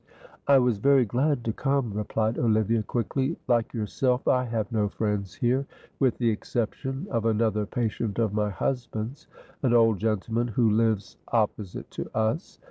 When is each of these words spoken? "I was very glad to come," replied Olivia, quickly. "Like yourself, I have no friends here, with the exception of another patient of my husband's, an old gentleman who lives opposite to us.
"I 0.47 0.57
was 0.57 0.79
very 0.79 1.05
glad 1.05 1.45
to 1.45 1.53
come," 1.53 1.93
replied 1.93 2.39
Olivia, 2.39 2.81
quickly. 2.81 3.37
"Like 3.47 3.71
yourself, 3.71 4.27
I 4.27 4.45
have 4.45 4.71
no 4.71 4.89
friends 4.89 5.35
here, 5.35 5.67
with 5.99 6.17
the 6.17 6.31
exception 6.31 7.05
of 7.11 7.23
another 7.27 7.67
patient 7.67 8.17
of 8.17 8.33
my 8.33 8.49
husband's, 8.49 9.27
an 9.61 9.75
old 9.75 9.99
gentleman 9.99 10.47
who 10.47 10.71
lives 10.71 11.17
opposite 11.31 11.91
to 11.91 12.09
us. 12.17 12.57